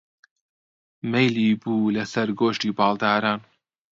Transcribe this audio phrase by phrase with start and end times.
[1.11, 3.39] مەیلی بوو لەسەر گۆشتی باڵداران